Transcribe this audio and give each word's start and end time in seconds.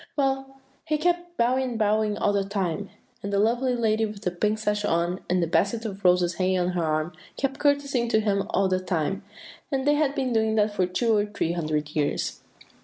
Well, 0.17 0.59
he 0.85 0.97
kept 0.97 1.37
bowing 1.37 1.61
and 1.63 1.77
bowing 1.77 2.17
all 2.17 2.33
the 2.33 2.43
time, 2.43 2.89
and 3.21 3.31
the 3.31 3.37
lovely 3.37 3.75
lady 3.75 4.03
with 4.07 4.23
the 4.23 4.31
pink 4.31 4.57
sash 4.57 4.83
on, 4.83 5.19
and 5.29 5.43
the 5.43 5.47
basket 5.47 5.85
of 5.85 6.03
roses 6.03 6.33
hanging 6.33 6.57
on 6.57 6.67
her 6.69 6.83
arm, 6.83 7.13
kept 7.37 7.59
courtesying 7.59 8.09
to 8.09 8.19
him 8.19 8.47
all 8.49 8.67
the 8.67 8.79
time; 8.79 9.21
and 9.71 9.85
they 9.85 9.93
had 9.93 10.15
been 10.15 10.33
doing 10.33 10.55
that 10.55 10.73
for 10.73 10.87
two 10.87 11.15
or 11.15 11.27
three 11.27 11.51
hundred 11.51 11.89
years." 11.95 12.41